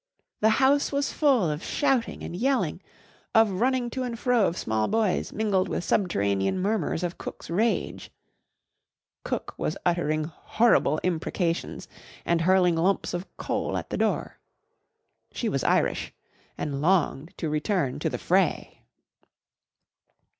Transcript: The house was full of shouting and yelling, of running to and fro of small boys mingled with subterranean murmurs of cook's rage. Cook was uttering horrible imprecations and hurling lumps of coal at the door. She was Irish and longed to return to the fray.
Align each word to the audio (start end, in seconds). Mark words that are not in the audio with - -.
The 0.39 0.49
house 0.57 0.91
was 0.91 1.13
full 1.13 1.51
of 1.51 1.63
shouting 1.63 2.23
and 2.23 2.35
yelling, 2.35 2.81
of 3.35 3.61
running 3.61 3.87
to 3.91 4.01
and 4.01 4.17
fro 4.17 4.47
of 4.47 4.57
small 4.57 4.87
boys 4.87 5.31
mingled 5.31 5.69
with 5.69 5.83
subterranean 5.83 6.57
murmurs 6.57 7.03
of 7.03 7.19
cook's 7.19 7.51
rage. 7.51 8.09
Cook 9.23 9.53
was 9.59 9.77
uttering 9.85 10.23
horrible 10.23 10.99
imprecations 11.03 11.87
and 12.25 12.41
hurling 12.41 12.75
lumps 12.77 13.13
of 13.13 13.27
coal 13.37 13.77
at 13.77 13.91
the 13.91 13.97
door. 13.97 14.39
She 15.33 15.47
was 15.47 15.63
Irish 15.63 16.11
and 16.57 16.81
longed 16.81 17.35
to 17.37 17.47
return 17.47 17.99
to 17.99 18.09
the 18.09 18.17
fray. 18.17 18.79